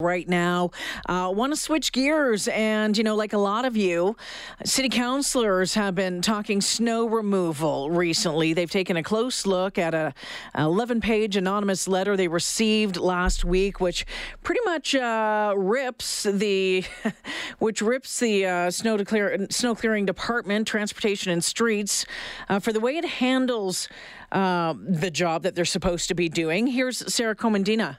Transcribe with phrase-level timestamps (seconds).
[0.00, 0.70] right now.
[1.08, 4.16] Uh, Want to switch gears, and you know, like a lot of you,
[4.64, 8.52] city councilors have been talking snow removal recently.
[8.52, 10.14] They've taken a close look at a
[10.54, 14.06] 11-page anonymous letter they received last week, which
[14.44, 16.84] pretty much uh, rips the,
[17.58, 22.06] which rips the uh, snow clear, snow clearing department, transportation and streets,
[22.48, 23.88] uh, for the way it handles
[24.30, 26.68] uh, the job that they're supposed to be doing.
[26.68, 27.96] Here's Sarah Komadina.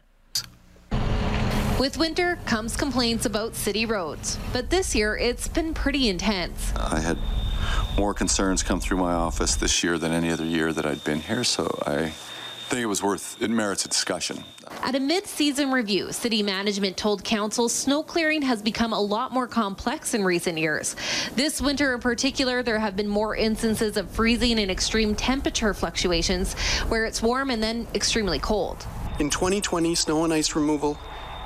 [1.79, 6.73] With winter comes complaints about city roads, but this year it's been pretty intense.
[6.75, 7.17] I had
[7.97, 11.21] more concerns come through my office this year than any other year that I'd been
[11.21, 12.09] here, so I
[12.67, 14.43] think it was worth, it merits a discussion.
[14.83, 19.31] At a mid season review, city management told council snow clearing has become a lot
[19.31, 20.97] more complex in recent years.
[21.35, 26.55] This winter in particular, there have been more instances of freezing and extreme temperature fluctuations
[26.89, 28.85] where it's warm and then extremely cold.
[29.19, 30.97] In 2020, snow and ice removal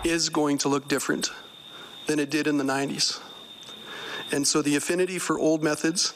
[0.03, 1.31] is going to look different
[2.07, 3.21] than it did in the 90s.
[4.31, 6.13] And so the affinity for old methods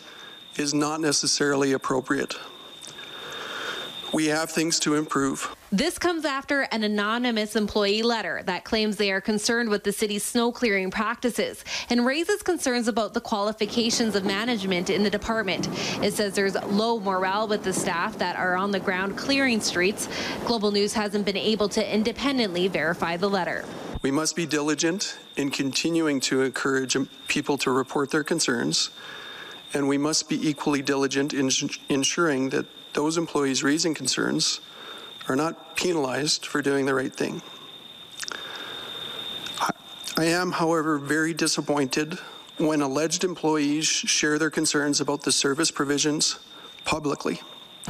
[0.58, 2.36] is not necessarily appropriate.
[4.14, 5.54] We have things to improve.
[5.70, 10.24] This comes after an anonymous employee letter that claims they are concerned with the city's
[10.24, 15.68] snow clearing practices and raises concerns about the qualifications of management in the department.
[16.02, 20.08] It says there's low morale with the staff that are on the ground clearing streets.
[20.46, 23.66] Global News hasn't been able to independently verify the letter.
[24.02, 26.96] We must be diligent in continuing to encourage
[27.28, 28.90] people to report their concerns,
[29.74, 31.50] and we must be equally diligent in
[31.90, 34.60] ensuring that those employees raising concerns
[35.30, 37.42] are not penalized for doing the right thing.
[40.18, 42.18] I am, however, very disappointed
[42.58, 46.40] when alleged employees share their concerns about the service provisions
[46.86, 47.40] publicly.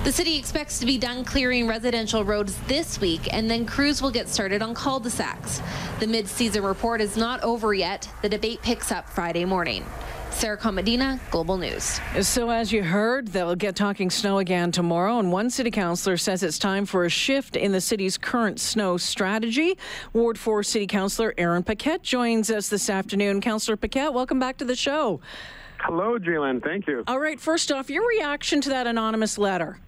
[0.04, 4.12] The city expects to be done clearing residential roads this week, and then crews will
[4.12, 5.62] get started on cul-de-sacs.
[6.00, 8.10] The mid-season report is not over yet.
[8.22, 9.86] The debate picks up Friday morning.
[10.38, 12.00] Sarah Komadina, Global News.
[12.22, 16.44] So, as you heard, they'll get talking snow again tomorrow, and one city councilor says
[16.44, 19.80] it's time for a shift in the city's current snow strategy.
[20.14, 23.42] Ward 4 City Councilor Aaron Paquette joins us this afternoon.
[23.42, 25.20] Councilor Paquette, welcome back to the show.
[25.80, 26.64] Hello, J'lyn.
[26.64, 27.04] Thank you.
[27.08, 29.80] All right, first off, your reaction to that anonymous letter.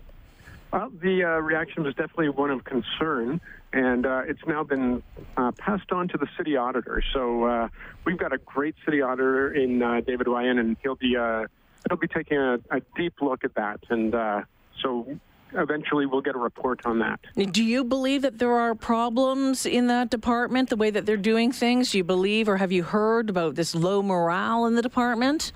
[0.74, 3.40] Well, the uh, reaction was definitely one of concern
[3.74, 5.04] and uh, it's now been
[5.38, 7.04] uh, passed on to the city auditor.
[7.14, 7.68] So uh,
[8.06, 11.46] we've got a great city auditor in uh, David Ryan, and he'll be uh,
[11.88, 14.42] he'll be taking a, a, deep look at that, and uh,
[14.82, 15.20] so
[15.54, 17.20] eventually we'll get a report on that.
[17.52, 21.52] Do you believe that there are problems in that department, the way that they're doing
[21.52, 21.92] things?
[21.92, 25.52] Do you believe, or have you heard about this low morale in the department?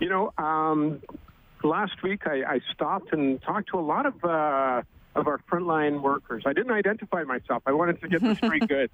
[0.00, 0.32] You know.
[0.38, 1.02] Um,
[1.64, 4.84] last week, I, I, stopped and talked to a lot of
[5.18, 6.44] of our frontline workers.
[6.46, 7.62] I didn't identify myself.
[7.66, 8.92] I wanted to get the street goods,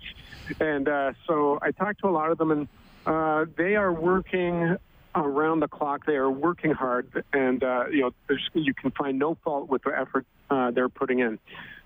[0.59, 2.69] and uh, so I talked to a lot of them, and
[3.07, 4.77] uh, they are working
[5.15, 6.07] around the clock.
[6.07, 9.97] They are working hard, and uh, you know, you can find no fault with the
[9.97, 11.39] effort uh, they're putting in.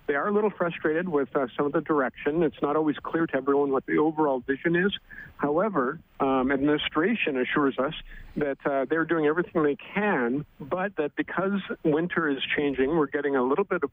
[0.09, 2.43] They are a little frustrated with uh, some of the direction.
[2.43, 4.91] It's not always clear to everyone what the overall vision is.
[5.37, 7.93] However, um, administration assures us
[8.39, 13.37] that uh, they're doing everything they can, but that because winter is changing, we're getting
[13.37, 13.91] a little bit of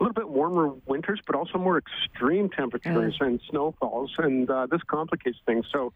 [0.00, 4.80] a little bit warmer winters, but also more extreme temperatures and snowfalls, and uh, this
[4.86, 5.66] complicates things.
[5.70, 5.92] So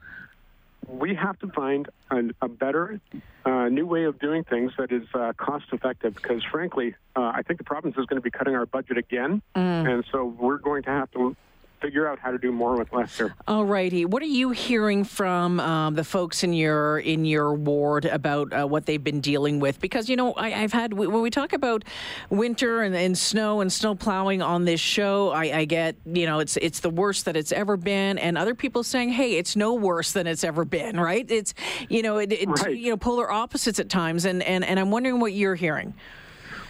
[0.89, 3.01] we have to find a, a better,
[3.45, 6.15] uh, new way of doing things that is uh, cost effective.
[6.15, 9.43] Because frankly, uh, I think the province is going to be cutting our budget again,
[9.55, 9.61] mm.
[9.93, 11.37] and so we're going to have to
[11.85, 13.35] figure out how to do more with less here.
[13.47, 14.07] All righty.
[14.07, 18.67] What are you hearing from um, the folks in your in your ward about uh,
[18.67, 19.81] what they've been dealing with?
[19.81, 21.85] Because you know, I, have had when we talk about
[22.31, 26.39] winter and, and, snow and snow plowing on this show, I, I, get you know
[26.39, 29.75] it's it's the worst that it's ever been, and other people saying, hey, it's no
[29.75, 30.99] worse than it's ever been.
[30.99, 31.31] Right?
[31.31, 31.53] It's
[31.91, 32.75] you know it, it right.
[32.75, 35.93] you know polar opposites at times, and and and I'm wondering what you're hearing.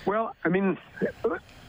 [0.07, 0.77] Well, I mean,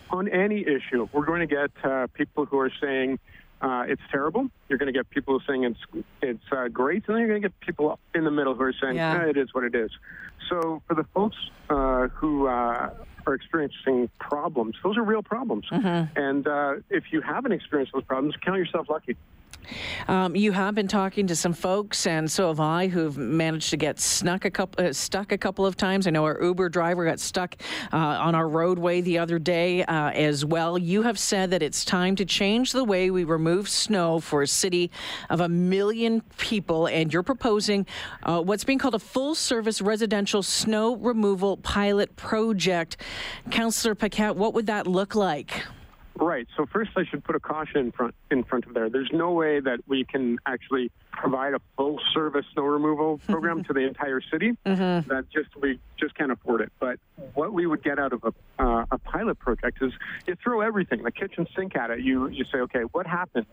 [0.09, 3.19] on any issue, we're going to get uh, people who are saying
[3.62, 4.50] uh, it's terrible.
[4.68, 5.80] You're going to get people saying it's
[6.22, 8.74] it's uh, great, and then you're going to get people in the middle who are
[8.74, 9.24] saying yeah.
[9.24, 9.92] eh, it is what it is.
[10.50, 11.38] So for the folks
[11.69, 12.92] uh, who uh,
[13.25, 15.66] are experiencing problems, those are real problems.
[15.72, 16.19] Mm-hmm.
[16.19, 19.16] And uh, if you haven't experienced those problems, count yourself lucky.
[20.07, 23.77] Um, you have been talking to some folks, and so have I, who've managed to
[23.77, 26.07] get snuck a couple, uh, stuck a couple of times.
[26.07, 27.56] I know our Uber driver got stuck
[27.94, 30.77] uh, on our roadway the other day uh, as well.
[30.77, 34.47] You have said that it's time to change the way we remove snow for a
[34.47, 34.91] city
[35.29, 37.85] of a million people, and you're proposing
[38.23, 42.97] uh, what's being called a full-service residential snow removal pilot project.
[43.51, 45.65] Councillor Paquette, what would that look like?
[46.25, 46.48] Right.
[46.57, 48.89] So first, I should put a caution in front in front of there.
[48.89, 53.74] There's no way that we can actually provide a full service snow removal program to
[53.74, 54.57] the entire city.
[54.66, 55.07] Mm-hmm.
[55.07, 56.72] That just we just can't afford it.
[56.80, 56.98] But
[57.36, 59.94] what we would get out of a, uh, a pilot project is
[60.25, 62.00] you throw everything, the kitchen sink at it.
[62.00, 63.45] You you say, okay, what happens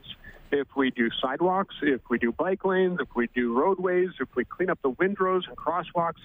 [0.50, 4.46] if we do sidewalks, if we do bike lanes, if we do roadways, if we
[4.46, 6.22] clean up the windrows and crosswalks,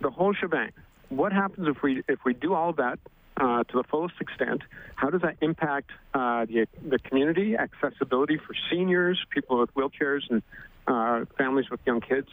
[0.00, 0.70] the whole shebang.
[1.08, 3.00] What happens if we if we do all of that
[3.36, 4.62] uh, to the fullest extent.
[4.94, 10.42] How does that impact uh, the, the community, accessibility for seniors, people with wheelchairs, and
[10.86, 12.28] uh, families with young kids?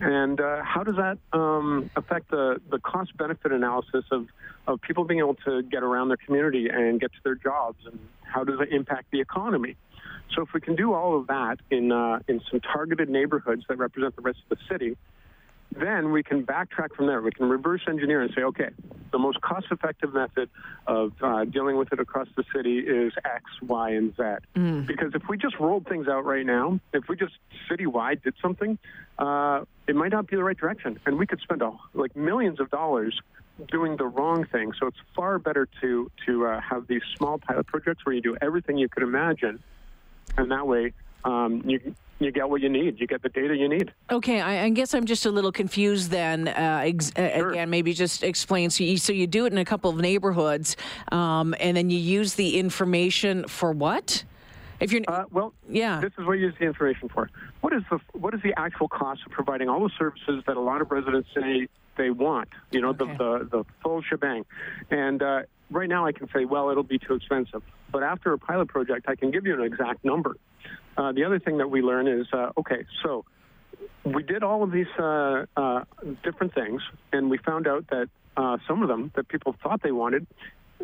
[0.00, 4.28] And uh, how does that um, affect the, the cost benefit analysis of,
[4.66, 7.78] of people being able to get around their community and get to their jobs?
[7.84, 9.76] And how does it impact the economy?
[10.34, 13.78] So, if we can do all of that in, uh, in some targeted neighborhoods that
[13.78, 14.96] represent the rest of the city,
[15.72, 17.20] then we can backtrack from there.
[17.20, 18.70] We can reverse engineer and say, okay,
[19.12, 20.50] the most cost effective method
[20.86, 24.22] of uh, dealing with it across the city is X, Y, and Z.
[24.56, 24.86] Mm.
[24.86, 27.34] Because if we just rolled things out right now, if we just
[27.70, 28.78] citywide did something,
[29.18, 30.98] uh, it might not be the right direction.
[31.06, 31.62] And we could spend
[31.94, 33.20] like millions of dollars
[33.68, 34.72] doing the wrong thing.
[34.78, 38.36] So it's far better to, to uh, have these small pilot projects where you do
[38.40, 39.62] everything you could imagine.
[40.36, 40.92] And that way,
[41.24, 43.00] um, you you get what you need.
[43.00, 43.92] You get the data you need.
[44.10, 46.10] Okay, I, I guess I'm just a little confused.
[46.10, 47.50] Then uh, ex- uh, sure.
[47.50, 48.70] again, maybe just explain.
[48.70, 50.76] So you, so you do it in a couple of neighborhoods,
[51.10, 54.24] um, and then you use the information for what?
[54.80, 57.30] If you're uh, well, yeah, this is what you use the information for.
[57.60, 60.60] What is the what is the actual cost of providing all the services that a
[60.60, 62.48] lot of residents say they want?
[62.70, 63.12] You know, okay.
[63.12, 64.46] the, the the full shebang.
[64.90, 67.62] And uh, right now, I can say, well, it'll be too expensive.
[67.92, 70.36] But after a pilot project, I can give you an exact number.
[70.96, 73.24] Uh, the other thing that we learn is uh, okay, so
[74.04, 75.84] we did all of these uh, uh
[76.22, 76.82] different things,
[77.12, 80.26] and we found out that uh, some of them that people thought they wanted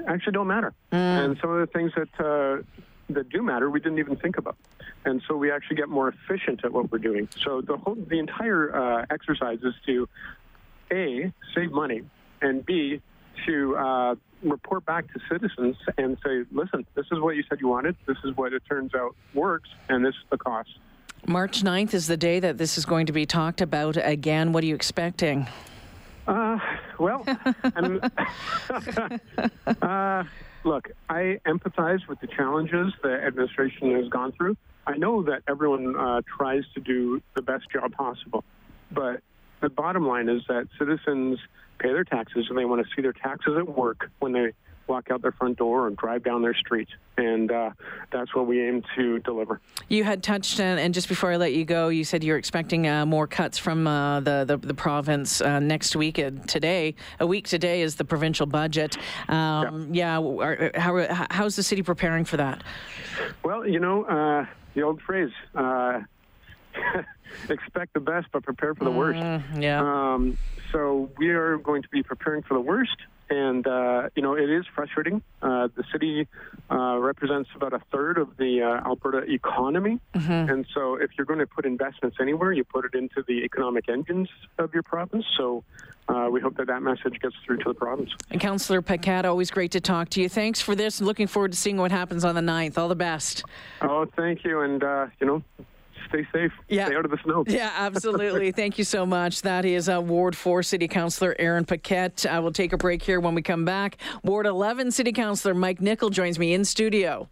[0.06, 0.96] actually don't matter, mm.
[0.96, 2.62] and some of the things that uh,
[3.10, 4.56] that do matter we didn't even think about,
[5.04, 7.28] and so we actually get more efficient at what we're doing.
[7.42, 10.08] So the whole the entire exercise is to
[10.92, 12.02] a save money,
[12.40, 13.02] and b
[13.46, 17.68] to uh, report back to citizens and say, listen, this is what you said you
[17.68, 17.96] wanted.
[18.06, 20.78] This is what it turns out works, and this is the cost.
[21.26, 24.52] March 9th is the day that this is going to be talked about again.
[24.52, 25.48] What are you expecting?
[26.26, 26.58] Uh,
[26.98, 27.24] well,
[29.82, 30.24] uh,
[30.64, 34.56] look, I empathize with the challenges the administration has gone through.
[34.86, 38.44] I know that everyone uh, tries to do the best job possible,
[38.92, 39.20] but
[39.60, 41.38] the bottom line is that citizens
[41.78, 44.52] pay their taxes and they want to see their taxes at work when they
[44.86, 46.88] walk out their front door and drive down their street.
[47.16, 47.70] And uh,
[48.12, 49.60] that's what we aim to deliver.
[49.88, 52.86] You had touched, on, and just before I let you go, you said you're expecting
[52.86, 56.16] uh, more cuts from uh, the, the, the, province uh, next week.
[56.46, 58.96] today, a week today, is the provincial budget.
[59.28, 60.18] Um, yeah.
[60.18, 62.62] yeah are, how, how's the city preparing for that?
[63.42, 66.00] Well, you know, uh, the old phrase uh,
[67.48, 69.18] expect the best, but prepare for the worst.
[69.18, 69.80] Mm, yeah.
[69.80, 70.38] Um,
[70.72, 72.96] so we are going to be preparing for the worst.
[73.28, 75.20] And, uh, you know, it is frustrating.
[75.42, 76.28] Uh, the city
[76.70, 79.98] uh, represents about a third of the uh, Alberta economy.
[80.14, 80.50] Mm-hmm.
[80.52, 83.88] And so if you're going to put investments anywhere, you put it into the economic
[83.88, 84.28] engines
[84.58, 85.24] of your province.
[85.36, 85.64] So
[86.08, 88.10] uh, we hope that that message gets through to the province.
[88.30, 90.28] And Councillor Paquette, always great to talk to you.
[90.28, 91.00] Thanks for this.
[91.00, 92.78] Looking forward to seeing what happens on the 9th.
[92.78, 93.42] All the best.
[93.82, 94.60] Oh, thank you.
[94.60, 95.42] And, uh, you know,
[96.08, 96.52] stay safe.
[96.68, 96.86] Yeah.
[96.86, 97.44] Stay out of the snow.
[97.56, 98.52] Yeah, absolutely.
[98.52, 99.42] Thank you so much.
[99.42, 102.26] That is uh, Ward 4 City Councilor Aaron Paquette.
[102.26, 103.98] I will take a break here when we come back.
[104.22, 107.28] Ward 11 City Councilor Mike Nickel joins me in studio.